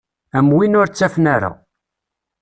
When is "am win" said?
0.37-0.77